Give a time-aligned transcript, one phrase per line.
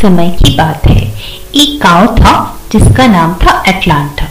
[0.00, 1.02] समय की बात है।
[1.56, 2.34] एक गाँव था
[2.72, 4.26] जिसका नाम था एटलांटा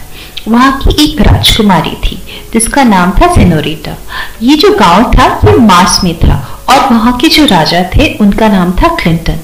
[0.47, 2.21] वहाँ की एक राजकुमारी थी
[2.53, 3.95] जिसका नाम था सेनोरिटा
[4.41, 6.35] ये जो गाँव था, ये मार्स में था
[6.69, 9.39] और वहाँ के जो राजा थे, उनका नाम था क्लिंटन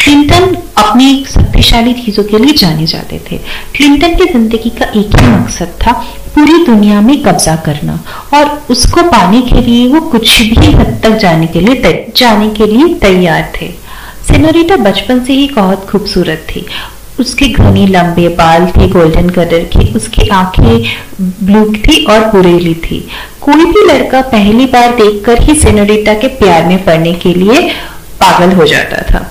[0.00, 3.36] क्लिंटन अपनी शक्तिशाली चीज़ों के लिए जाने जाते थे।
[3.76, 5.92] क्लिंटन की ज़िंदगी का एक ही मकसद था,
[6.34, 7.98] पूरी दुनिया में कब्जा करना
[8.34, 12.66] और उसको पाने के लिए वो कुछ भी हद तक जाने के लिए जाने के
[12.66, 13.68] लिए तैयार थे।
[14.30, 16.66] सेनोरिटा बचपन से ही बहुत खूबसूरत थी।
[17.20, 20.82] उसके घनी लंबे बाल थे गोल्डन कलर के। उसकी आँखें
[21.20, 22.98] ब्लू थी और बुरेली थी।
[23.40, 27.68] कोई भी लड़का पहली बार देखकर ही सेनोरिटा के प्यार में पड़ने के लिए
[28.20, 29.26] पागल हो जाता था।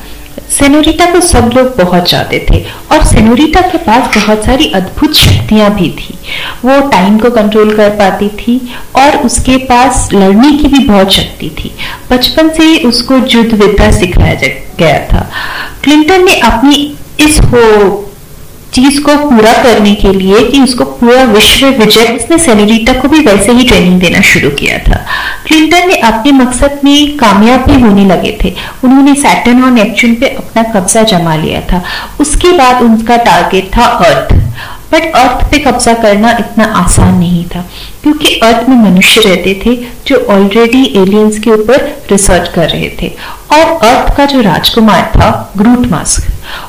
[0.49, 5.69] सेनोरिटा को सब लोग बहुत चाहते थे और सेनोरिटा के पास बहुत सारी अद्भुत शक्तियाँ
[5.75, 6.17] भी थी।
[6.65, 8.59] वो टाइम को कंट्रोल कर पाती थी
[8.95, 11.71] और उसके पास लड़ने की भी बहुत शक्ति थी।
[12.11, 14.33] बचपन से ही उसको युद्ध विद्या सिखाया
[14.79, 15.29] गया था।
[15.83, 18.05] क्लिंटन ने अपनी इस हो
[18.73, 23.19] चीज़ को पूरा करने के लिए कि उसको पूरा विश्व विजय उसने सेनेरिटा को भी
[23.19, 24.97] वैसे ही ट्रेनिंग देना शुरू किया था।
[25.47, 28.53] क्लिंटन ने अपने मकसद में कामयाब भी होने लगे थे।
[28.83, 31.83] उन्होंने सैटर्न और नेपच्यून पे अपना कब्जा जमा लिया था।
[32.21, 34.33] उसके बाद उनका टारगेट था अर्थ
[34.91, 37.61] बट अर्थ पे कब्जा करना इतना आसान नहीं था,
[38.03, 39.75] क्योंकि अर्थ में मनुष्य रहते थे
[40.07, 43.11] जो ऑलरेडी एलियंस के ऊपर रिसर्च कर रहे थे।
[43.51, 46.27] और अर्थ का जो राजकुमार था ग्रूट मास्क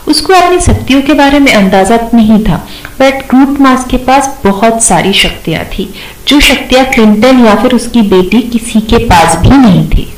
[0.08, 2.56] उसको अपनी शक्तियों के बारे में अंदाज़ा नहीं था
[3.00, 5.92] बट ग्रूट मास के पास बहुत सारी शक्तियाँ थी,
[6.28, 10.12] जो शक्तियाँ क्लिंटन या फिर उसकी बेटी किसी के पास भी नहीं थी।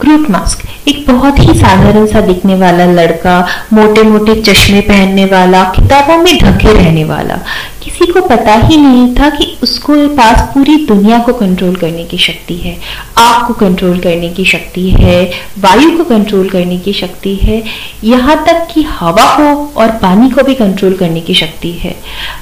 [0.00, 3.38] क्रूट मास्क एक बहुत ही साधारण सा दिखने वाला लड़का
[3.72, 7.38] मोटे मोटे चश्मे पहनने वाला, किताबों में ढके रहने वाला
[7.88, 12.18] किसी को पता ही नहीं था कि उसको पास पूरी दुनिया को कंट्रोल करने की
[12.18, 12.76] शक्ति है,
[13.18, 17.62] आग को कंट्रोल करने की शक्ति है, वायु को कंट्रोल करने की शक्ति है,
[18.04, 21.94] यहाँ तक कि हवा को और पानी को भी कंट्रोल करने की शक्ति है।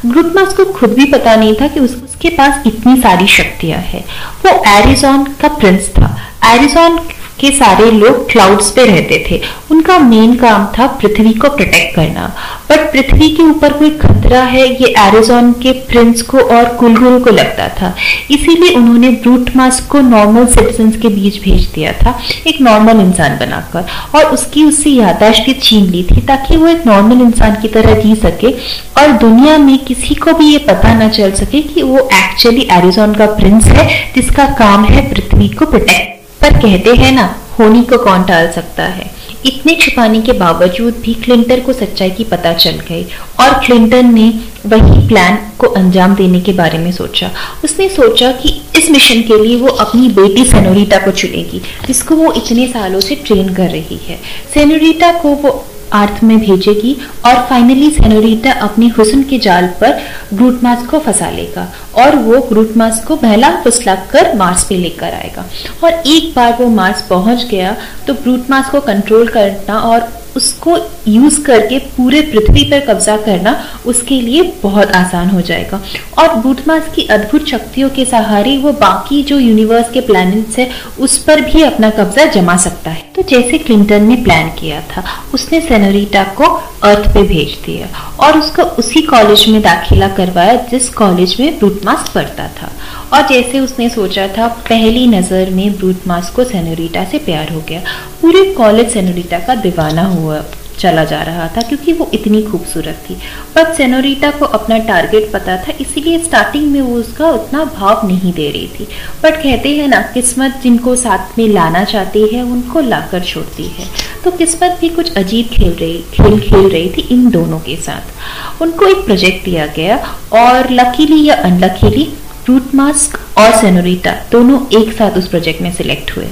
[0.06, 4.04] ग्रुटमास को खुद भी पता नहीं था कि उसके पास इतनी सारी शक्तियाँ है।
[4.46, 6.98] वो एरिजोन का प्रिंस था। एरिजोन
[7.40, 12.26] के सारे लोग क्लाउड्स पे रहते थे। उनका मेन काम था पृथ्वी को प्रोटेक्ट करना।
[12.70, 17.30] बट पृथ्वी के ऊपर कोई खतरा है, ये एरिजोन के प्रिंस को और कुलगुरु को
[17.30, 17.94] लगता था।
[18.30, 23.38] इसीलिए उन्होंने ब्रूट मास्क को नॉर्मल सिटीजन के बीच भेज दिया था, एक नॉर्मल इंसान
[23.38, 27.68] बनाकर। और उसकी उससे यादाश्त की छीन ली थी ताकि वो एक नॉर्मल इंसान की
[27.68, 28.52] तरह जी सके।
[29.00, 33.14] और दुनिया में किसी को भी ये पता ना चल सके कि वो एक्चुअली एरिजोन
[33.14, 37.98] का प्रिंस है, जिसका काम है पृथ्वी को प्रोटेक्ट पर कहते हैं ना, होनी को
[37.98, 39.14] कौन टाल सकता है?
[39.46, 43.02] इतने छुपाने के बावजूद भी क्लिंटन को सच्चाई की पता चल गई
[43.40, 44.28] और क्लिंटन ने
[44.66, 47.30] वही प्लान को अंजाम देने के बारे में सोचा।
[47.64, 48.48] उसने सोचा कि
[48.78, 53.14] इस मिशन के लिए वो अपनी बेटी सेनोरिटा को चुनेगी, जिसको वो इतने सालों से
[53.16, 54.18] ट्रेन कर रही है।
[54.54, 59.98] सेनोरिटा को वो अर्थ में भेजेगी और फाइनली सेनोरिटा अपने हुसन के जाल पर
[60.34, 65.44] ग्रूटमास को फंसा लेगा और वो ग्रूटमास को बहला फुसला कर मार्स पे लेकर आएगा।
[65.84, 67.76] और एक बार वो मार्स पहुँच गया
[68.06, 70.76] तो ग्रूटमास को कंट्रोल करना और उसको
[71.08, 73.54] यूज़ करके पूरे पृथ्वी पर कब्जा करना
[73.86, 75.80] उसके लिए बहुत आसान हो जाएगा।
[76.18, 80.70] और बूटमास की अद्भुत शक्तियों के सहारे वो बाकी जो यूनिवर्स के प्लैनेट्स है,
[81.00, 85.04] उस पर भी अपना कब्जा जमा सकता है। तो जैसे क्लिंटन ने प्लान किया था,
[85.34, 86.44] उसने सेनोरिटा को
[86.82, 87.88] अर्थ पे भेज दिया
[88.20, 92.70] और उसका उसी कॉलेज में दाखिला करवाया जिस कॉलेज में ब्रूटमास पढ़ता था।
[93.12, 97.60] और जैसे उसने सोचा था, पहली नज़र में ब्रूट मास को सेनोरिटा से प्यार हो
[97.68, 97.80] गया।
[98.22, 100.44] पूरे कॉलेज सेनोरिटा का दीवाना हुआ,
[100.78, 103.14] चला जा रहा था क्योंकि वो इतनी खूबसूरत थी।
[103.54, 108.32] पर सेनोरिटा को अपना टारगेट पता था, इसीलिए स्टार्टिंग में वो उसका उतना भाव नहीं
[108.32, 108.88] दे रही थी।
[109.22, 113.86] बट कहते हैं ना, किस्मत जिनको साथ में लाना चाहती है, उनको लाकर छोड़ती है।
[114.24, 118.62] तो किस्मत भी कुछ अजीब खेल रही, खेल खेल रही थी इन दोनों के साथ।
[118.62, 119.96] उनको एक प्रोजेक्ट दिया गया
[120.34, 122.08] और लकीली या अनलकीली
[122.48, 126.26] रूट मास्क और सेनोरिटा दोनों एक साथ उस प्रोजेक्ट में सिलेक्ट हुए।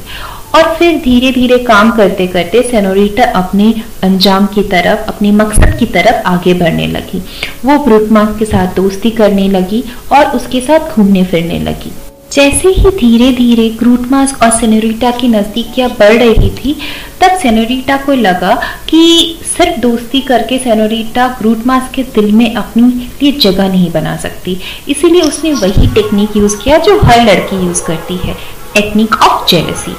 [0.55, 5.87] और फिर धीरे धीरे काम करते करते सेनोरिटा अपने अंजाम की तरफ़, अपने मकसद की
[5.87, 7.23] तरफ़ आगे बढ़ने लगी।
[7.65, 11.93] वो ब्रूट मास्क के साथ दोस्ती करने लगी और उसके साथ घूमने फिरने लगी।
[12.33, 16.77] जैसे ही धीरे धीरे ग्रूटमास और सेनोरिटा की नज़दीकियाँ बढ़ रही थी,
[17.21, 18.55] तब सेनोरिटा को लगा
[18.89, 22.83] कि सिर्फ़ दोस्ती करके सेनोरिटा ग्रूटमास के दिल में अपनी
[23.23, 24.57] लिए जगह नहीं बना सकती।
[24.89, 28.37] इसीलिए उसने वही टेक्निक यूज़ किया जो हर लड़की यूज़ करती है।
[28.75, 29.95] Technique of jealousy.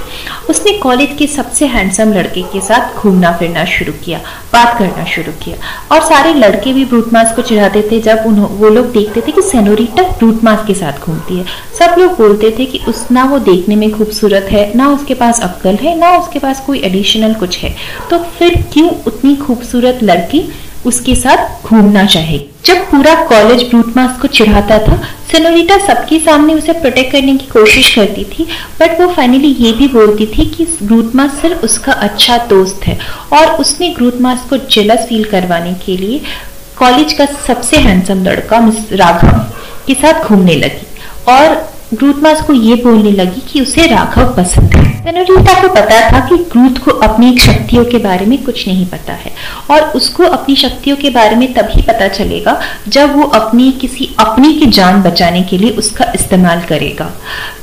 [0.49, 4.19] उसने कॉलेज के सबसे हैंडसम लड़के के साथ घूमना फिरना शुरू किया,
[4.53, 5.55] बात करना शुरू किया
[5.91, 9.41] और सारे लड़के भी ब्रूटमास को चिढ़ाते थे जब उन्हों, वो लोग देखते थे कि
[9.41, 11.45] सेनोरिटा ब्रूटमास के साथ घूमती है।
[11.79, 15.41] सब लोग बोलते थे कि उस, ना वो देखने में खूबसूरत है, ना उसके पास
[15.43, 17.75] अक्कल है, ना उसके पास कोई एडिशनल कुछ है।
[18.09, 20.47] तो फिर क्यों उतनी खूबसूरत लड़की
[20.85, 24.95] उसके साथ घूमना चाहे। जब पूरा कॉलेज ब्रूटमास को चिढ़ाता था
[25.31, 28.47] सेनोरिटा सबके सामने उसे प्रोटेक्ट करने की कोशिश करती थी
[28.79, 32.97] बट वो फाइनली ये भी बोलती थी कि ग्रूटमास सिर्फ़ उसका अच्छा दोस्त है
[33.33, 36.21] और उसने ग्रूटमास को जेलस फील करवाने के लिए
[36.77, 39.39] कॉलेज का सबसे हैंडसम लड़का मिस राघव
[39.87, 40.85] के साथ घूमने लगी।
[41.27, 46.19] और ग्रूटमास को ये बोलने लगी कि उसे राघव पसंद है। तनुरीता को पता था
[46.19, 49.31] कि ग्रूथ को अपनी शक्तियों के बारे में कुछ नहीं पता है
[49.71, 54.53] और उसको अपनी शक्तियों के बारे में तभी पता चलेगा जब वो अपनी किसी अपनी
[54.53, 57.11] की जान बचाने के लिए उसका इस्तेमाल करेगा।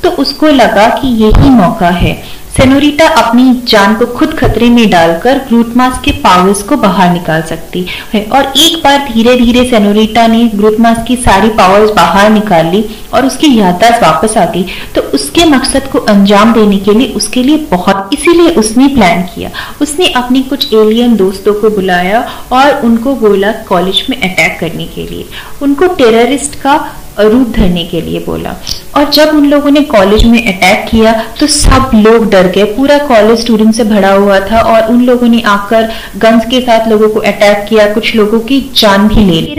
[0.03, 5.37] तो उसको लगा कि यही मौका है। सेनोरिटा अपनी जान को खुद खतरे में डालकर
[5.37, 10.43] ग्रूटमास के पावर्स को बाहर निकाल सकती है। और एक बार धीरे धीरे सेनोरिटा ने
[10.47, 12.83] ग्रूटमास की सारी पावर्स बाहर निकाल ली
[13.13, 14.65] और उसकी याददाश्त वापस आ गई।
[14.95, 19.49] तो उसके मकसद को अंजाम देने के लिए, उसके लिए बहुत, इसीलिए उसने प्लान किया।
[19.81, 25.07] उसने अपने कुछ एलियन दोस्तों को बुलाया और उनको बोला कॉलेज में अटैक करने के
[25.07, 25.25] लिए।
[25.61, 26.75] उनको टेररिस्ट का
[27.19, 28.55] रूप धरने के लिए बोला।
[28.95, 32.97] और जब उन लोगों ने कॉलेज में अटैक किया तो सब लोग डर गए। पूरा
[33.07, 37.09] कॉलेज स्टूडेंट से भरा हुआ था और उन लोगों ने आकर गन्स के साथ लोगों
[37.09, 39.51] को अटैक किया, कुछ लोगों की जान भी ले ली।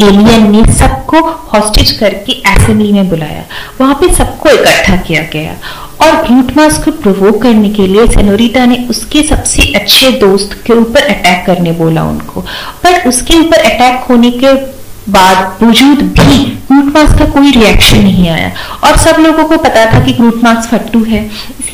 [0.00, 1.20] एलियन ने सबको
[1.52, 3.44] हॉस्टेज करके असेंबली में बुलाया।
[3.80, 5.54] वहाँ पे सबको इकट्ठा किया गया।
[6.00, 11.02] और ग्रूटमास को प्रोवोक करने के लिए सेनोरिटा ने उसके सबसे अच्छे दोस्त के ऊपर
[11.04, 12.40] अटैक करने बोला उनको।
[12.84, 14.54] पर उसके ऊपर अटैक होने के
[15.08, 18.52] बावजूद भी ग्रूट मार्क्स का कोई रिएक्शन नहीं आया।
[18.84, 21.30] और सब लोगों को पता था कि ग्रूट मार्क्स फट्टू है।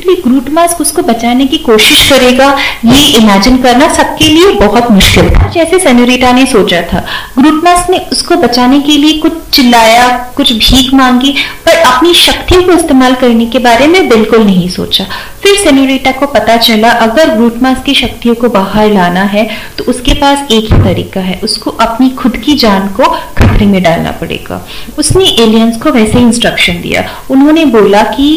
[0.07, 2.47] इसलिए ग्रूट मार्क्स उसको बचाने की कोशिश करेगा,
[2.87, 7.05] ये इमेजिन करना सबके लिए बहुत मुश्किल था, जैसे सेनोरिटा ने सोचा था।
[7.39, 10.07] ग्रूट मार्क्स ने उसको बचाने के लिए कुछ चिल्लाया,
[10.37, 11.33] कुछ भीख मांगी,
[11.67, 15.05] पर अपनी शक्तियों को इस्तेमाल करने के बारे में बिल्कुल नहीं सोचा।
[15.43, 19.49] फिर सेनोरिटा को पता चला, अगर ग्रूटमास की शक्तियों को बाहर लाना है
[19.79, 23.09] तो उसके पास एक ही तरीका है, उसको अपनी खुद की जान को
[23.39, 24.67] खतरे में डालना पड़ेगा।
[24.99, 28.29] उसने एलियंस को वैसे इंस्ट्रक्शन दिया। उन्होंने बोला कि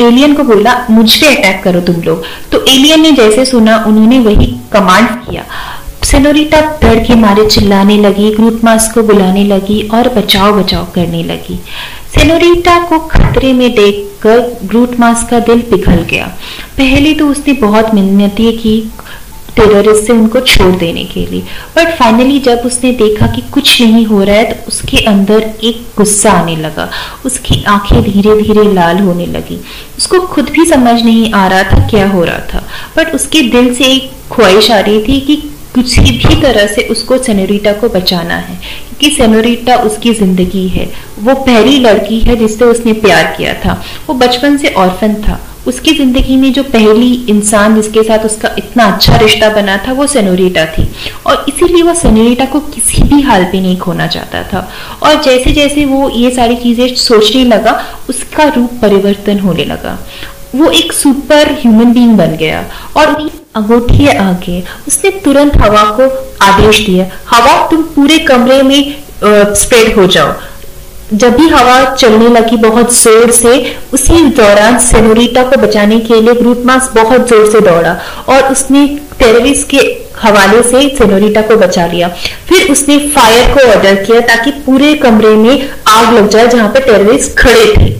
[0.00, 2.24] एलियन को बोला मुझ अटैक करो तुम लोग.
[2.52, 5.44] तो एलियन ने जैसे सुना, उन्होंने वही कमांड किया।
[6.04, 11.60] सेनोरिटा डर के मारे चिल्लाने लगी ग्रूटमास को बुलाने लगी और बचाव बचाव करने लगी।
[12.14, 16.26] सेनोरिटा को खतरे में देखकर ग्रूटमास का दिल पिघल गया।
[16.76, 18.92] पहले तो उसने बहुत मिन्नतें की
[19.56, 21.40] टेररिस्ट से उनको छोड़ देने के लिए।
[21.76, 25.84] बट फाइनली जब उसने देखा कि कुछ नहीं हो रहा है तो उसके अंदर एक
[25.96, 26.88] गुस्सा आने लगा।
[27.24, 29.60] उसकी आँखें धीरे धीरे लाल होने लगी।
[29.98, 32.66] उसको खुद भी समझ नहीं आ रहा था क्या हो रहा था।
[32.96, 35.36] बट उसके दिल से एक ख्वाहिश आ रही थी कि
[35.74, 41.34] किसी भी तरह से उसको सेनोरिटा को बचाना है, क्योंकि सेनोरिटा उसकी ज़िंदगी है। वो
[41.36, 46.36] पहली लड़की है जिससे उसने प्यार किया था। वो बचपन से ऑर्फन था। उसकी ज़िंदगी
[46.36, 50.88] में जो पहली इंसान जिसके साथ उसका इतना अच्छा रिश्ता बना था, वो सेनोरिटा थी।
[51.26, 54.68] और इसीलिए वो सेनोरिटा को किसी भी हाल पे नहीं खोना चाहता था।
[55.02, 59.98] और जैसे जैसे वो ये सारी चीज़ें सोचने लगा, उसका रूप परिवर्तन होने लगा।
[60.54, 62.64] वो एक सुपर ह्यूमन बीइंग बन गया।
[62.96, 63.14] और
[63.56, 66.08] अंगूठी आगे उसने तुरंत हवा को
[66.44, 68.94] आदेश दिया, हवा, तुम पूरे कमरे में
[69.24, 70.32] स्प्रेड हो जाओ।
[71.12, 73.54] जब भी हवा चलने लगी बहुत ज़ोर से,
[73.94, 77.96] उसी दौरान सेनोरिटा को बचाने के लिए ग्रूटमास बहुत ज़ोर से दौड़ा
[78.28, 78.86] और उसने
[79.18, 79.78] टेररिस्ट के
[80.22, 82.08] हवाले से सेनोरिटा को बचा लिया।
[82.48, 86.80] फिर उसने फायर को ऑर्डर किया ताकि पूरे कमरे में आग लग जाए जहाँ पे
[86.80, 87.90] टेररिस्ट खड़े थे।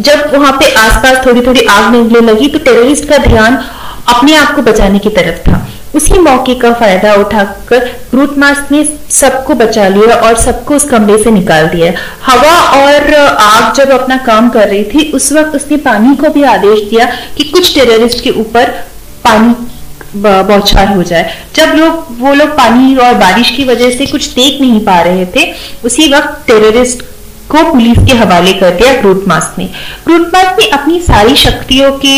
[0.00, 3.62] जब वहाँ पे आसपास थोड़ी थोड़ी आग निकलने लगी तो टेररिस्ट का ध्यान
[4.08, 8.84] अपने आप को बचाने की तरफ़ था। उसी मौके का फ़ायदा उठाकर ग्रूट मास ने
[9.10, 11.92] सबको बचा लिया और सबको उस कमरे से निकाल दिया।
[12.26, 16.42] हवा और आग जब अपना काम कर रही थी, उस वक्त उसने पानी को भी
[16.42, 18.70] आदेश दिया कि कुछ टेररिस्ट के ऊपर
[19.24, 19.54] पानी
[20.16, 24.60] बौछार हो जाए। जब लोग, वो लोग पानी और बारिश की वजह से कुछ देख
[24.60, 25.52] नहीं पा रहे थे,
[25.84, 27.04] उसी वक्त टेररिस्ट
[27.50, 29.64] को पुलिस के हवाले कर दिया ग्रूटमास ने।
[30.06, 32.16] ग्रूटमास ने अपनी सारी शक्तियों के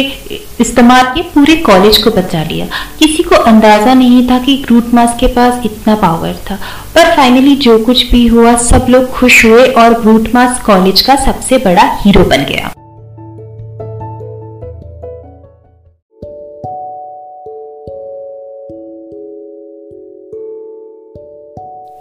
[0.61, 2.67] इस्तेमाल के पूरे कॉलेज को बचा लिया।
[2.99, 6.59] किसी को अंदाज़ा नहीं था कि ग्रूटमास के पास इतना पावर था।
[6.95, 11.59] पर फाइनली जो कुछ भी हुआ, सब लोग खुश हुए और ग्रूटमास कॉलेज का सबसे
[11.59, 12.73] बड़ा हीरो बन गया।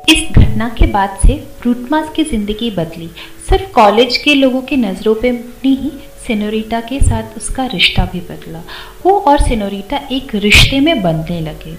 [0.10, 1.34] इस घटना के बाद से
[1.66, 3.08] रूटमास की ज़िंदगी बदली।
[3.50, 5.90] सिर्फ़ कॉलेज के लोगों की नज़रों पे नहीं
[6.26, 8.62] सेनोरिटा के साथ उसका रिश्ता भी बदला।
[9.06, 11.76] वो और सेनोरिटा एक रिश्ते में बनने लगे।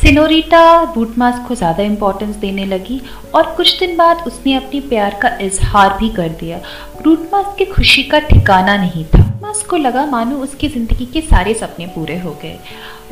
[0.00, 0.62] सिनोरिटा
[0.94, 3.00] बूटमास को ज़्यादा इम्पोर्टेंस देने लगी
[3.34, 6.60] और कुछ दिन बाद उसने अपनी प्यार का इजहार भी कर दिया।
[7.04, 11.54] रूटमास की खुशी का ठिकाना नहीं था। मास को लगा मानो उसकी ज़िंदगी के सारे
[11.54, 12.58] सपने पूरे हो गए।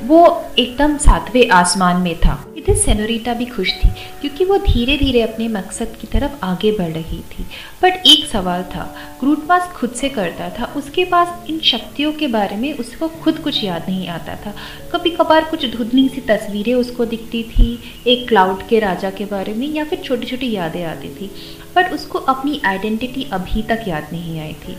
[0.05, 0.21] वो
[0.59, 3.89] एकदम सातवें आसमान में था। इधर सेनोरिटा भी खुश थी,
[4.21, 7.45] क्योंकि वो धीरे धीरे अपने मकसद की तरफ़ आगे बढ़ रही थी।
[7.83, 8.85] बट एक सवाल था
[9.21, 13.63] क्रूटमास खुद से करता था, उसके पास इन शक्तियों के बारे में उसको खुद कुछ
[13.65, 14.55] याद नहीं आता था।
[14.93, 19.55] कभी कभार कुछ धुधनी सी तस्वीरें उसको दिखती थी, एक क्लाउड के राजा के बारे
[19.55, 21.31] में, या फिर छोटी छोटी यादें आती थी,
[21.77, 24.77] बट उसको अपनी आइडेंटिटी अभी तक याद नहीं आई थी।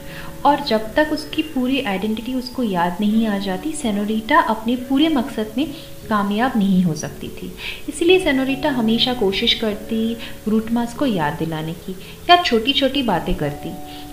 [0.47, 5.53] और जब तक उसकी पूरी आइडेंटिटी उसको याद नहीं आ जाती सेनोरिटा अपने पूरे मकसद
[5.57, 5.65] में
[6.09, 7.51] कामयाब नहीं हो सकती थी।
[7.89, 10.13] इसलिए सेनोरिटा हमेशा कोशिश करती
[10.45, 11.95] ग्रूटमास को याद दिलाने की
[12.29, 13.71] या छोटी छोटी बातें करती।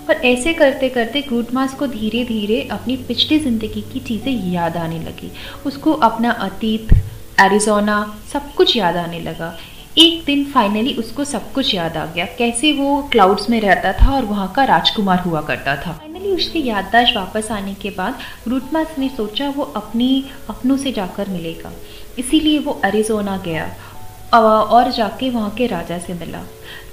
[0.09, 4.99] और ऐसे करते करते ग्रूटमास को धीरे धीरे अपनी पिछली ज़िंदगी की चीज़ें याद आने
[5.01, 5.31] लगी।
[5.67, 6.93] उसको अपना अतीत
[7.41, 7.97] एरिजोना
[8.33, 9.57] सब कुछ याद आने लगा।
[9.99, 14.11] एक दिन फाइनली उसको सब कुछ याद आ गया। कैसे वो क्लाउड्स में रहता था
[14.13, 18.95] और वहाँ का राजकुमार हुआ करता था। फाइनली उसकी याददाश्त वापस आने के बाद रूटमास
[18.99, 21.73] ने सोचा वो अपनी अपनों से जाकर मिलेगा।
[22.19, 23.71] इसीलिए वो अरिजोना गया
[24.35, 26.43] और जाके वहाँ के राजा से मिला।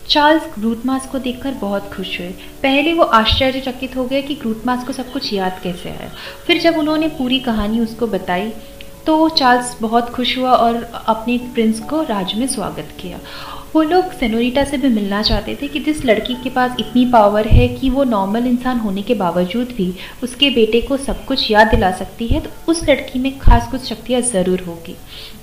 [0.10, 2.30] चार्ल्स ग्रूटमास को देखकर बहुत खुश हुए।
[2.64, 6.12] पहले वो आश्चर्यचकित हो गए कि ग्रूटमास को सब कुछ याद कैसे आया।
[6.48, 8.52] फिर जब उन्होंने पूरी कहानी उसको बताई
[9.06, 13.20] तो चार्ल्स बहुत खुश हुआ और अपने प्रिंस को राज में स्वागत किया।
[13.74, 17.48] वो लोग सेनोरिटा से भी मिलना चाहते थे कि जिस लड़की के पास इतनी पावर
[17.48, 19.94] है कि वो नॉर्मल इंसान होने के बावजूद भी
[20.24, 23.88] उसके बेटे को सब कुछ याद दिला सकती है तो उस लड़की में खास कुछ
[23.90, 24.96] शक्तियाँ ज़रूर होगी।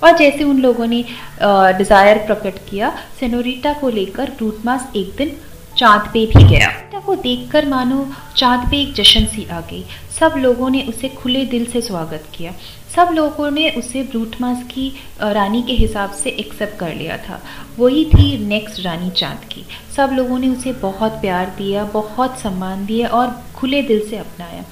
[0.03, 1.03] और जैसे उन लोगों ने
[1.41, 5.35] डिज़ायर प्रकट किया, सेनोरिटा को लेकर रूटमास एक दिन
[5.77, 6.69] चाँद पे भी गया।
[7.05, 8.05] वो देखकर मानो
[8.37, 9.83] चाँद पे एक जश्न सी आ गई।
[10.19, 12.53] सब लोगों ने उसे खुले दिल से स्वागत किया।
[12.99, 14.91] सब लोगों ने उसे ब्रूटमास की
[15.21, 17.39] रानी के हिसाब से एक्सेप्ट कर लिया था।
[17.77, 19.63] वही थी नेक्स्ट रानी चाँद की।
[19.95, 24.65] सब लोगों ने उसे बहुत प्यार दिया, बहुत सम्मान दिया और खुले दिल से अपनाया।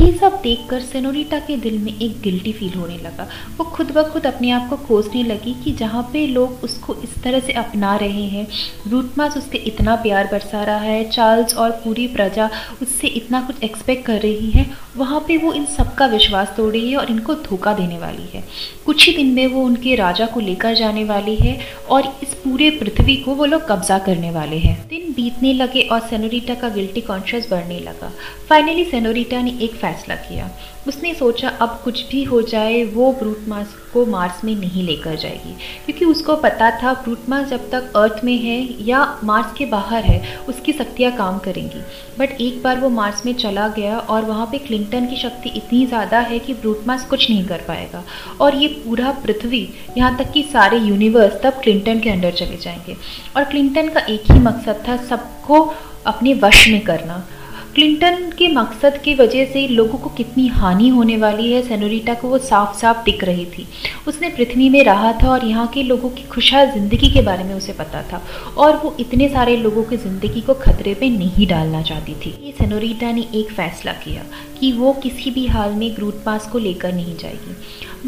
[0.00, 3.26] ये सब देखकर सेनोरिटा के दिल में एक गिल्टी फील होने लगा।
[3.56, 7.22] वो खुद ब खुद अपने आप को खोजने लगी कि जहाँ पे लोग उसको इस
[7.22, 8.46] तरह से अपना रहे हैं
[8.90, 12.50] रूटमास उसके इतना प्यार बरसा रहा है, चार्ल्स और पूरी प्रजा
[12.82, 16.72] उससे इतना कुछ एक्सपेक्ट कर रही है वहाँ पे वो इन सब का विश्वास तोड़
[16.72, 18.42] रही है और इनको धोखा देने वाली है।
[18.86, 21.58] कुछ ही दिन में वो उनके राजा को लेकर जाने वाली है
[21.90, 26.00] और इस पूरे पृथ्वी को वो लोग कब्जा करने वाले हैं। दिन बीतने लगे और
[26.00, 28.12] सेनोरिटा का गिल्टी कॉन्शियस बढ़ने लगा।
[28.48, 30.50] फाइनली सेनोरिटा ने एक फैसला किया।
[30.88, 35.16] उसने सोचा, अब कुछ भी हो जाए, वो ब्रूट मास को मार्स में नहीं लेकर
[35.16, 35.52] जाएगी।
[35.84, 40.04] क्योंकि उसको पता था ब्रूट मास जब तक अर्थ में है या मार्स के बाहर
[40.04, 41.80] है, उसकी शक्तियाँ काम करेंगी।
[42.18, 45.86] बट एक बार वो मार्स में चला गया और वहाँ पे क्लिंटन की शक्ति इतनी
[45.86, 48.04] ज़्यादा है कि ब्रूट मास कुछ नहीं कर पाएगा।
[48.40, 52.96] और ये पूरा पृथ्वी, यहाँ तक कि सारे यूनिवर्स तब क्लिंटन के अंडर चले जाएँगे।
[53.36, 55.74] और क्लिंटन का एक ही मकसद था, सबको
[56.06, 57.26] अपने वश में करना।
[57.74, 62.28] क्लिंटन के मकसद की वजह से लोगों को कितनी हानि होने वाली है, सेनोरिटा को
[62.28, 63.66] वो साफ़ साफ़ दिख रही थी।
[64.08, 67.54] उसने पृथ्वी में रहा था और यहाँ के लोगों की खुशहाल ज़िंदगी के बारे में
[67.54, 68.22] उसे पता था
[68.58, 72.52] और वो इतने सारे लोगों की ज़िंदगी को खतरे पे नहीं डालना चाहती थी। ये
[72.58, 74.24] सेनोरिटा ने एक फ़ैसला किया
[74.60, 77.56] कि वो किसी भी हाल में ग्रूट पास को लेकर नहीं जाएगी।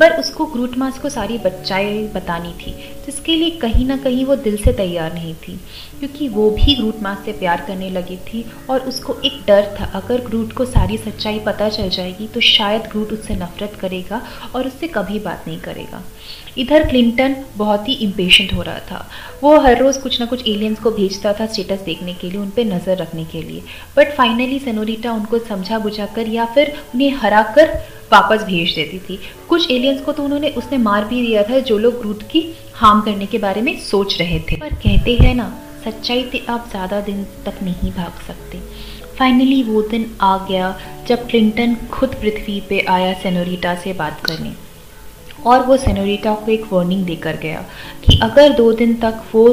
[0.00, 2.72] पर उसको ग्रूट मास को सारी बच्चाएँ बतानी थी,
[3.06, 5.56] जिसके लिए कहीं ना कहीं वो दिल से तैयार नहीं थी,
[5.98, 9.84] क्योंकि वो भी ग्रूट मास से प्यार करने लगी थी और उसको एक डर था,
[9.94, 14.22] अगर ग्रूट को सारी सच्चाई पता चल जाएगी तो शायद ग्रूट उससे नफरत करेगा
[14.54, 16.02] और उससे कभी बात नहीं करेगा।
[16.58, 19.08] इधर क्लिंटन बहुत ही इम्पेशेंट हो रहा था।
[19.42, 22.50] वो हर रोज़ कुछ ना कुछ एलियंस को भेजता था स्टेटस देखने के लिए उन
[22.50, 23.62] पर नज़र रखने के लिए।
[23.96, 27.72] बट फाइनली सेनोरिटा उनको समझा बुझा कर या फिर उन्हें हरा कर
[28.14, 29.18] वापस भेज देती थी।
[29.49, 33.00] कुछ एलियंस को तो उन्होंने उसने मार भी दिया था जो लोग ग्रूट की हार्म
[33.00, 35.52] करने के बारे में सोच रहे थे। पर कहते हैं ना,
[35.85, 38.59] सच्चाई से आप ज़्यादा दिन तक नहीं भाग सकते।
[39.18, 40.75] फाइनली वो दिन आ गया
[41.09, 44.52] जब क्लिंटन खुद पृथ्वी पे आया सेनोरिटा से बात करने।
[45.46, 47.64] और वो सेनोरिटा को एक वार्निंग देकर गया
[48.04, 49.46] कि अगर दो दिन तक वो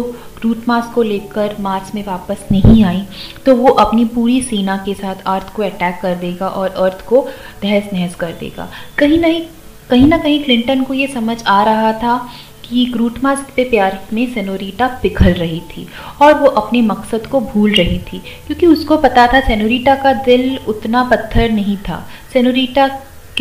[0.43, 3.03] रूट मास को लेकर मार्च में वापस नहीं आई
[3.45, 7.21] तो वो अपनी पूरी सेना के साथ अर्थ को अटैक कर देगा और अर्थ को
[7.61, 9.41] तहस नहस कर देगा। कहीं नहीं
[9.89, 12.17] कहीं ना कहीं क्लिंटन को ये समझ आ रहा था
[12.63, 15.87] कि ग्रूटमास के प्यार में सेनोरिटा पिघल रही थी
[16.21, 20.57] और वो अपने मकसद को भूल रही थी, क्योंकि उसको पता था सेनोरिटा का दिल
[20.67, 22.87] उतना पत्थर नहीं था। सेनोरिटा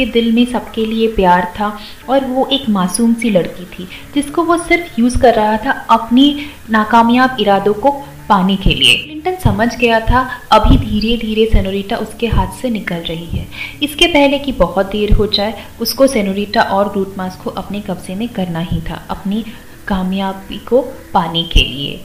[0.01, 1.79] के दिल में सबके लिए प्यार था
[2.09, 6.35] और वो एक मासूम सी लड़की थी, जिसको वो सिर्फ़ यूज़ कर रहा था अपनी
[6.71, 7.91] नाकामयाब इरादों को
[8.29, 10.21] पाने के लिए। क्लिंटन समझ गया था,
[10.53, 13.47] अभी धीरे धीरे सेनोरिटा उसके हाथ से निकल रही है।
[13.83, 18.15] इसके पहले कि बहुत देर हो जाए, उसको सेनोरिटा और ग्रूट मास को अपने कब्जे
[18.15, 19.45] में करना ही था, अपनी
[19.89, 20.81] कामयाबी को
[21.15, 22.01] पाने के लिए।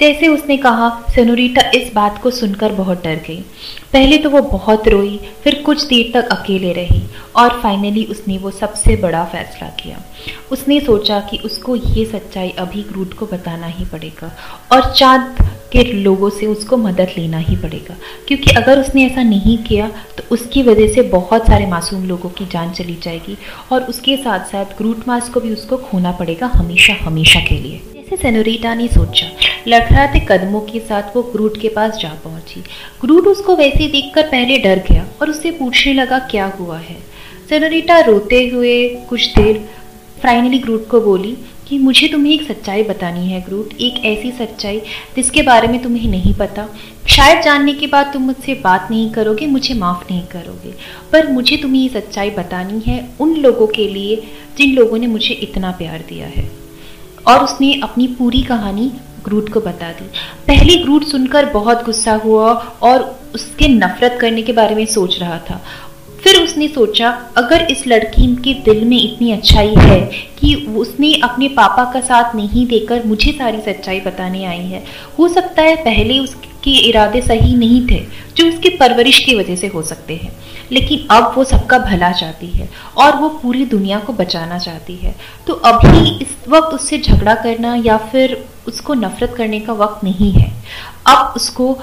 [0.00, 3.40] जैसे उसने कहा सनोरीटा इस बात को सुनकर बहुत डर गई।
[3.92, 7.02] पहले तो वो बहुत रोई, फिर कुछ देर तक अकेले रही
[7.36, 10.02] और फाइनली उसने वो सबसे बड़ा फैसला किया।
[10.52, 14.32] उसने सोचा कि उसको ये सच्चाई अभी ग्रूट को बताना ही पड़ेगा
[14.72, 15.36] और चाँद
[15.72, 17.96] के लोगों से उसको मदद लेना ही पड़ेगा।
[18.28, 22.46] क्योंकि अगर उसने ऐसा नहीं किया तो उसकी वजह से बहुत सारे मासूम लोगों की
[22.46, 23.36] जान चली जाएगी
[23.72, 27.80] और उसके साथ साथ ग्रूट मास को भी उसको खोना पड़ेगा हमेशा हमेशा के लिए।
[27.94, 29.26] जैसे सेनोरिटा ने सोचा
[29.68, 32.60] लड़खड़ाते कदमों के साथ वो ग्रूट के पास जा पहुँची।
[33.00, 36.96] ग्रूट उसको वैसे देखकर पहले डर गया और उससे पूछने लगा, क्या हुआ है?
[37.48, 39.66] सेनोरिटा रोते हुए कुछ देर
[40.22, 41.36] फाइनली ग्रूट को बोली
[41.68, 44.80] कि मुझे तुम्हें एक सच्चाई बतानी है ग्रूट एक ऐसी सच्चाई
[45.16, 46.66] जिसके बारे में तुम्हें नहीं पता।
[47.06, 50.72] शायद जानने के बाद तुम मुझसे बात नहीं करोगे, मुझे माफ़ नहीं करोगे,
[51.12, 54.16] पर मुझे तुम्हें ये सच्चाई बतानी है उन लोगों के लिए
[54.58, 56.48] जिन लोगों ने मुझे इतना प्यार दिया है।
[57.26, 58.90] और उसने अपनी पूरी कहानी
[59.24, 60.04] ग्रूट को बता दी।
[60.46, 62.52] पहले ग्रूट सुनकर बहुत गुस्सा हुआ
[62.82, 63.02] और
[63.34, 65.60] उसके नफरत करने के बारे में सोच रहा था।
[66.22, 70.00] फिर उसने सोचा, अगर इस लड़की के दिल में इतनी अच्छाई है
[70.38, 74.82] कि उसने अपने पापा का साथ नहीं देकर मुझे सारी सच्चाई बताने आई है,
[75.18, 78.00] हो सकता है पहले उसके इरादे सही नहीं थे,
[78.36, 80.32] जो उसकी परवरिश की वजह से हो सकते हैं।
[80.72, 85.14] लेकिन अब वो सबका भला चाहती है और वो पूरी दुनिया को बचाना चाहती है।
[85.46, 90.32] तो अभी इस वक्त उससे झगड़ा करना या फिर उसको नफरत करने का वक्त नहीं
[90.32, 90.52] है।
[91.06, 91.78] अब उसको,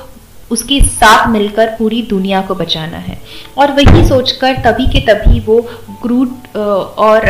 [0.52, 3.22] उसके साथ मिलकर पूरी दुनिया को बचाना है।
[3.58, 5.62] और वही सोचकर तभी के तभी वो
[6.04, 6.58] ग्रूट
[6.98, 7.22] और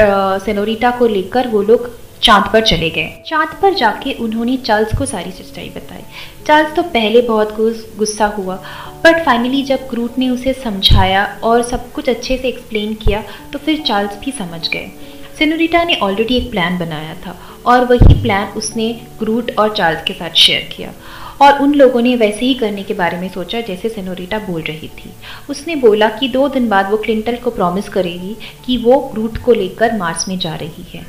[0.46, 5.06] सेनोरिटा को लेकर वो लोग चाँद पर चले गए। चाँद पर जाके उन्होंने चार्ल्स को
[5.06, 6.04] सारी सच्चाई बताई।
[6.48, 7.56] चार्ल्स तो पहले बहुत
[7.98, 8.56] गुस्सा हुआ
[9.04, 13.24] बट फाइनली जब क्रूट ने उसे समझाया और सब कुछ अच्छे से एक्सप्लेन किया
[13.54, 14.92] तो फिर चार्ल्स भी समझ गए।
[15.38, 17.36] सेनोरिटा ने ऑलरेडी एक प्लान बनाया था
[17.66, 20.94] और वही प्लान उसने क्रूट और चार्ल्स के साथ शेयर किया।
[21.42, 24.88] और उन लोगों ने वैसे ही करने के बारे में सोचा, जैसे सेनोरिटा बोल रही
[24.90, 25.12] थी।
[25.50, 28.36] उसने बोला कि दो दिन बाद वो क्लिंटल को प्रॉमिस करेगी
[28.66, 31.06] कि वो रूट को लेकर मार्स में जा रही है।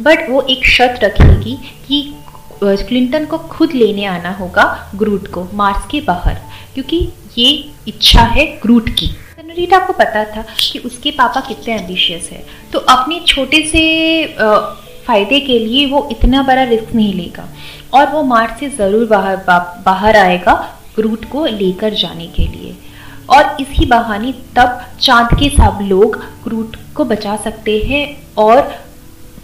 [0.00, 1.54] बट वो एक शर्त रखेगी
[1.86, 2.02] कि
[2.62, 4.64] क्लिंटन को खुद लेने आना होगा
[4.96, 6.34] ग्रूट को मार्स के बाहर।
[6.74, 6.96] क्योंकि
[7.38, 7.48] ये
[7.88, 12.78] इच्छा है ग्रूट की। सेनोरिटा को पता था कि उसके पापा कितने एम्बिशियस है। तो
[12.78, 14.26] अपने छोटे से
[15.06, 17.48] फ़ायदे के लिए वो इतना बड़ा रिस्क नहीं लेगा।
[17.94, 19.36] और वो मार्च से ज़रूर बाहर
[19.86, 20.54] बाहर आएगा
[20.98, 22.76] रूट को लेकर जाने के लिए।
[23.30, 28.04] और इसी बहाने तब चाँद के सब लोग क्रूट को बचा सकते हैं
[28.38, 28.72] और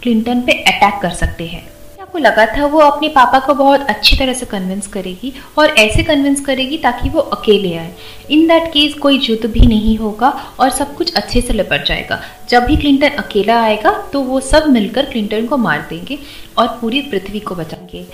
[0.03, 1.65] क्लिंटन पे अटैक कर सकते हैं।
[2.01, 6.03] आपको लगा था वो अपने पापा को बहुत अच्छी तरह से कन्विंस करेगी और ऐसे
[6.03, 7.91] कन्विंस करेगी ताकि वो अकेले आए।
[8.31, 10.29] इन दैट केस कोई युद्ध भी नहीं होगा
[10.59, 14.69] और सब कुछ अच्छे से लिपट जाएगा। जब भी क्लिंटन अकेला आएगा तो वो सब
[14.69, 16.19] मिलकर क्लिंटन को मार देंगे
[16.57, 18.05] और पूरी पृथ्वी को बचाएँगे।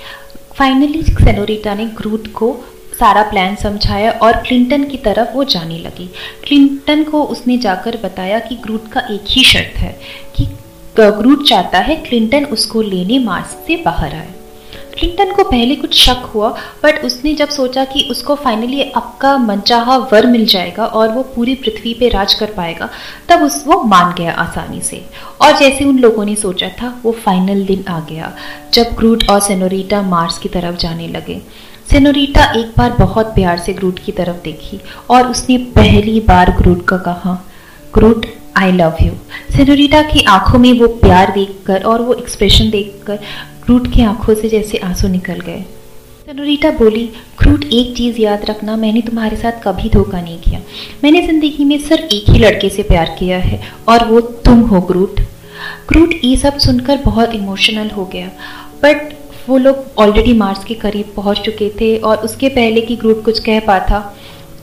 [0.58, 2.56] फाइनली सेनोरिटा ने ग्रूट को
[3.00, 6.10] सारा प्लान समझाया और क्लिंटन की तरफ़ वो जाने लगी।
[6.44, 9.98] क्लिंटन को उसने जाकर बताया कि ग्रूट का एक ही शर्त है
[10.36, 10.48] कि
[11.00, 14.34] ग्रूट चाहता है क्लिंटन उसको लेने मार्स से बाहर आए।
[15.00, 16.50] क्लिंटन को पहले कुछ शक हुआ,
[16.84, 21.56] बट उसने जब सोचा कि उसको फाइनली आपका मनचाहा वर मिल जाएगा और वो पूरी
[21.56, 22.90] पृथ्वी पे राज कर पाएगा,
[23.30, 25.06] तब उस वो मान गया आसानी से।
[25.42, 28.34] और जैसे उन लोगों ने सोचा था, वो फाइनल दिन आ गया,
[28.74, 31.42] जब ग्रूट और सेनोरिटा मार्स की तरफ़ जाने लगे।
[31.92, 34.80] सेनोरिटा एक बार बहुत प्यार से ग्रूट की तरफ़ देखी
[35.10, 37.46] और उसने पहली बार ग्रूट का कहा
[37.94, 39.12] Groot I love you
[39.56, 43.16] senorita की आँखों में वो प्यार देखकर और वो एक्सप्रेशन देखकर
[43.64, 45.62] क्रूट की आँखों से जैसे आँसू निकल गए।
[46.28, 47.06] सेनोरिटा बोली
[47.40, 50.60] क्रूट एक चीज़ याद रखना, मैंने तुम्हारे साथ कभी धोखा नहीं किया।
[51.04, 54.82] मैंने ज़िंदगी में सिर्फ़ एक ही लड़के से प्यार किया है, और वो तुम हो
[54.82, 55.20] क्रूट
[55.90, 58.28] क्रूट ये सब सुनकर बहुत इमोशनल हो गया।
[58.84, 59.14] बट
[59.48, 63.40] वो लोग ऑलरेडी मार्स के करीब पहुँच चुके थे और उसके पहले कि ग्रूट कुछ
[63.40, 64.00] कह पाता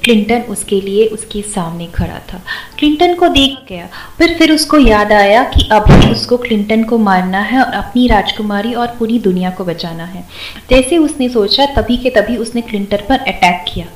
[0.04, 2.42] क्लिंटन उसके लिए उसके सामने खड़ा था।
[2.78, 7.38] क्लिंटन को देख गया, पर फिर उसको याद आया कि अभी उसको क्लिंटन को मारना
[7.38, 10.28] है और अपनी राजकुमारी और पूरी दुनिया को बचाना है।
[10.70, 13.86] जैसे उसने सोचा, तभी के तभी उसने क्लिंटन पर अटैक किया।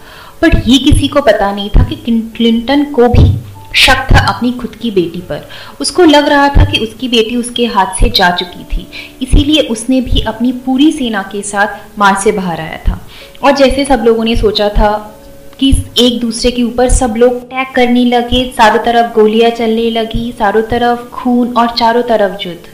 [0.43, 1.97] बट ये किसी को पता नहीं था कि
[2.37, 3.39] क्लिंटन को भी
[3.75, 5.49] शक था अपनी खुद की बेटी पर।
[5.81, 8.87] उसको लग रहा था कि उसकी बेटी उसके हाथ से जा चुकी थी।
[9.23, 13.09] इसीलिए उसने भी अपनी पूरी सेना के साथ मार से बाहर आया था।
[13.45, 15.21] और जैसे सब लोगों ने सोचा था
[15.65, 20.33] कि एक दूसरे के ऊपर सब लोग अटैक करने लगे, चारों तरफ़ गोलियाँ चलने लगी,
[20.33, 22.65] चारों तरफ़ खून और चारों तरफ़ युद्ध।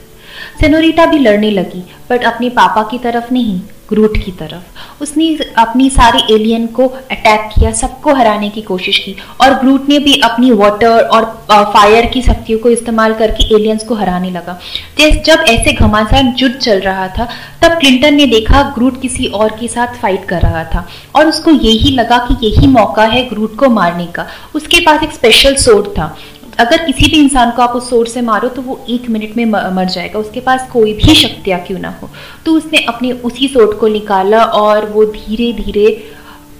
[0.61, 3.59] सेनोरिटा भी लड़ने लगी बट अपने पापा की तरफ़ नहीं।
[3.91, 5.27] ग्रूट की तरफ़। उसने
[5.57, 10.19] अपनी सारे एलियन को अटैक किया, सबको हराने की कोशिश की और ग्रूट ने भी
[10.23, 11.25] अपनी वाटर और
[11.73, 14.59] फायर की शक्तियों को इस्तेमाल करके एलियंस को हराने लगा।
[14.99, 17.27] जब ऐसे घमासान युद्ध चल रहा था,
[17.61, 21.51] तब क्लिंटन ने देखा ग्रूट किसी और के साथ फाइट कर रहा था और उसको
[21.51, 24.25] यही लगा कि यही मौका है ग्रूट को मारने का।
[24.55, 26.15] उसके पास एक स्पेशल सोड था।
[26.61, 29.45] अगर किसी भी इंसान को आप उस सोर्स से मारो तो वो एक मिनट में
[29.45, 32.09] मर जाएगा। उसके पास कोई भी शक्तियाँ क्यों ना हो?
[32.45, 35.85] तो उसने अपने उसी सोट को निकाला और वो धीरे धीरे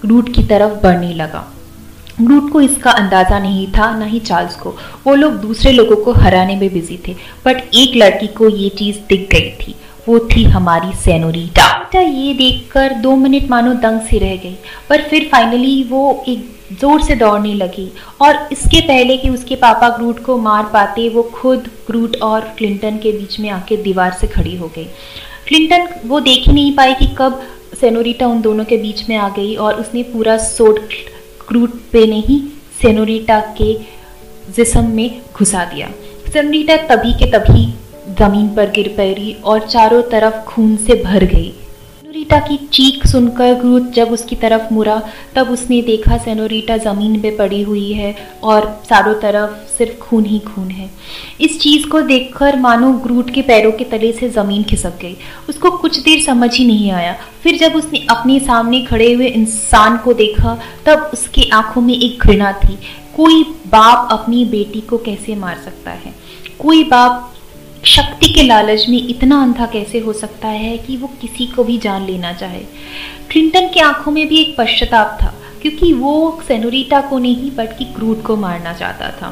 [0.06, 1.48] रूट की तरफ़ बढ़ने लगा।
[2.22, 4.76] रूट को इसका अंदाज़ा नहीं था, ना ही चार्ल्स को।
[5.08, 8.98] वो लोग दूसरे लोगों को हराने में बिज़ी थे, बट एक लड़की को ये चीज़
[9.10, 9.76] दिख गई थी।
[10.08, 14.56] वो थी हमारी सेनोरीटा बेटा ये देखकर दो मिनट मानो दंग से रह गई,
[14.90, 16.50] पर फिर फाइनली वो एक
[16.82, 21.24] ज़ोर से दौड़ने लगी और इसके पहले कि उसके पापा ग्रूट को मार पाते, वो
[21.34, 24.86] खुद ग्रूट और क्लिंटन के बीच में आके दीवार से खड़ी हो गई।
[25.48, 27.42] क्लिंटन वो देख ही नहीं पाई कि कब
[27.82, 30.80] सेनोरिटा उन दोनों के बीच में आ गई और उसने पूरा सोड
[31.50, 32.42] ग्रूट पे नहीं
[32.82, 33.74] सेनोरिटा के
[34.56, 35.90] जिसम में घुसा दिया।
[36.34, 37.66] सेनोरिटा तभी के तभी
[38.20, 41.50] ज़मीन पर गिर पड़ी और चारों तरफ़ खून से भर गई।
[42.02, 45.02] सेनोरीटा की चीख सुनकर ग्रूथ जब उसकी तरफ़ मुड़ा,
[45.36, 50.40] तब उसने देखा सेनोरीटा ज़मीन पे पड़ी हुई है और चारों तरफ़ सिर्फ़ खून ही
[50.40, 50.90] खून है।
[51.42, 55.18] इस चीज़ को देखकर मानो ग्रूट के पैरों के तले से ज़मीन खिसक गई।
[55.50, 59.98] उसको कुछ देर समझ ही नहीं आया। फिर जब उसने अपने सामने खड़े हुए इंसान
[59.98, 62.78] को देखा, तब उसके आँखों में एक घृणा थी।
[63.16, 66.14] कोई बाप अपनी बेटी को कैसे मार सकता है?
[66.60, 67.34] कोई बाप
[67.86, 71.78] शक्ति के लालच में इतना अंधा कैसे हो सकता है कि वो किसी को भी
[71.78, 72.60] जान लेना चाहे?
[73.32, 78.22] क्लिंटन की आँखों में भी एक पश्चाताप था, क्योंकि वो सेनोरिटा को नहीं, बल्कि क्रूड
[78.24, 79.30] को मारना चाहता था।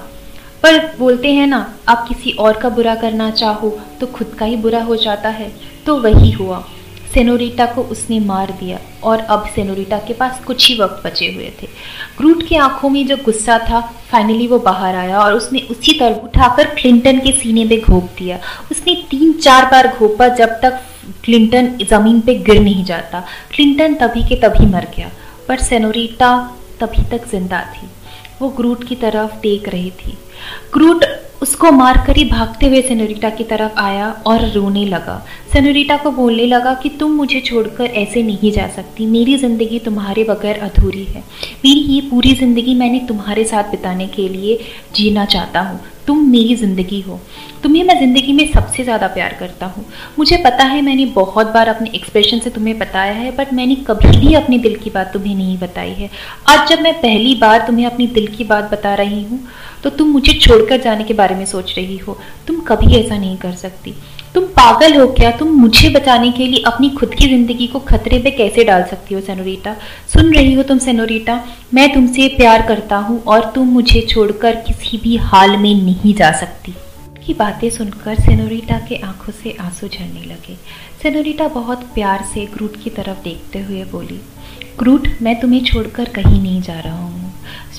[0.64, 4.56] पर बोलते हैं ना, आप किसी और का बुरा करना चाहो तो खुद का ही
[4.56, 5.52] बुरा हो जाता है।
[5.86, 6.66] तो वही हुआ।
[7.14, 11.52] सेनोरिटा को उसने मार दिया और अब सेनोरिटा के पास कुछ ही वक्त बचे हुए
[11.62, 11.68] थे।
[12.18, 13.80] ग्रूट की आँखों में जो गुस्सा था
[14.12, 18.40] फाइनली वो बाहर आया और उसने उसी तरह उठाकर क्लिंटन के सीने पे घोप दिया।
[18.72, 20.80] उसने तीन चार बार घोपा जब तक
[21.24, 23.20] क्लिंटन ज़मीन पे गिर नहीं जाता।
[23.56, 25.12] क्लिंटन तभी के तभी मर गया,
[25.48, 26.32] पर सेनोरिटा
[26.80, 27.88] तभी तक ज़िंदा थी।
[28.42, 30.18] वो ग्रूट की तरफ़ देख रही थी।
[30.74, 31.04] ग्रूट
[31.42, 35.18] उसको मारकर ही भागते हुए सेनोरिटा की तरफ़ आया और रोने लगा।
[35.54, 40.24] सेनोरिटा को बोलने लगा कि तुम मुझे छोड़कर ऐसे नहीं जा सकती। मेरी ज़िंदगी तुम्हारे
[40.24, 41.24] बगैर अधूरी है।
[41.66, 44.60] मेरी ये पूरी ज़िंदगी मैंने तुम्हारे साथ बिताने के लिए
[44.96, 47.20] जीना चाहता हूँ। तुम मेरी ज़िंदगी हो।
[47.64, 49.86] तुम्हें मैं ज़िंदगी में सबसे ज़्यादा प्यार करता हूँ।
[50.20, 54.18] मुझे पता है मैंने बहुत बार अपने एक्सप्रेशन से तुम्हें बताया है बट मैंने कभी
[54.20, 56.10] भी अपने दिल की बात तुम्हें नहीं बताई है।
[56.50, 59.40] आज जब मैं पहली बार तुम्हें अपनी दिल की बात बता रही हूँ
[59.84, 62.18] तो तुम मुझे छोड़कर जाने के बारे में सोच रही हो।
[62.48, 63.94] तुम कभी ऐसा नहीं कर सकती।
[64.36, 65.30] तुम पागल हो क्या?
[65.32, 69.16] तुम मुझे बचाने के लिए अपनी खुद की ज़िंदगी को खतरे पे कैसे डाल सकती
[69.16, 69.76] हो, सेनोरीटा?
[70.14, 71.40] सुन रही हो तुम, सेनोरीटा?
[71.74, 76.32] मैं तुमसे प्यार करता हूँ और तुम मुझे छोड़कर किसी भी हाल में नहीं जा
[76.32, 76.76] सकती।
[77.26, 80.56] की बातें सुनकर सेनोरीटा के आँखों से आँसू झड़ने लगे।
[81.02, 84.20] सेनोरीटा बहुत प्यार से ग्रूट की तरफ़ देखते हुए बोली
[84.80, 87.29] ग्रूट मैं तुम्हें छोड़कर कहीं नहीं जा रहा हूँ।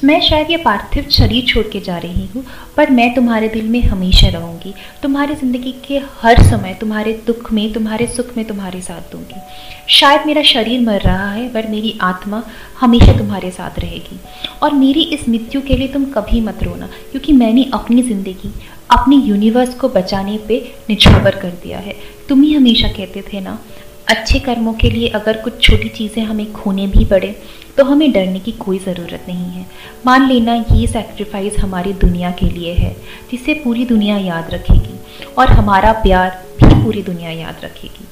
[0.05, 2.45] मैं शायद ये पार्थिव शरीर छोड़ के जा रही हूँ,
[2.77, 7.73] पर मैं तुम्हारे दिल में हमेशा रहूँगी। तुम्हारी ज़िंदगी के हर समय तुम्हारे दुख में,
[7.73, 9.41] तुम्हारे सुख में तुम्हारे साथ दूँगी।
[9.89, 12.43] शायद मेरा शरीर मर रहा है, पर मेरी आत्मा
[12.81, 14.19] हमेशा तुम्हारे साथ रहेगी।
[14.63, 18.53] और मेरी इस मृत्यु के लिए तुम कभी मत रोना, क्योंकि मैंने अपनी ज़िंदगी,
[18.91, 21.97] अपने यूनिवर्स को बचाने पे निछावर कर दिया है।
[22.29, 23.59] तुम ही हमेशा कहते थे ना
[24.11, 27.31] अच्छे कर्मों के लिए अगर कुछ छोटी चीज़ें हमें खोने भी पड़े
[27.77, 29.67] तो हमें डरने की कोई ज़रूरत नहीं है।
[30.07, 32.95] मान लेना ये सेक्रीफाइस हमारी दुनिया के लिए है,
[33.31, 34.99] जिसे पूरी दुनिया याद रखेगी
[35.39, 36.31] और हमारा प्यार
[36.63, 38.07] भी पूरी दुनिया याद रखेगी।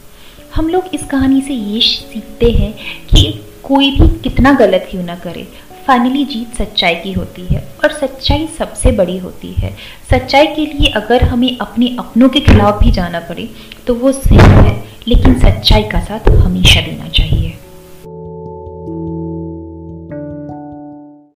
[0.55, 2.73] हम लोग इस कहानी से ये सीखते हैं
[3.07, 3.33] कि
[3.65, 5.47] कोई भी कितना गलत क्यों ना करे।
[5.87, 9.75] फाइनली जीत सच्चाई की होती है और सच्चाई सबसे बड़ी होती है।
[10.11, 13.49] सच्चाई के लिए अगर हमें अपने अपनों के खिलाफ भी जाना पड़े
[13.87, 14.77] तो वो सही है
[15.09, 17.38] लेकिन सच्चाई का साथ हमेशा देना चाहिए।